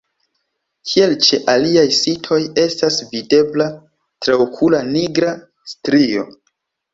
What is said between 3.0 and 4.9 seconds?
videbla traokula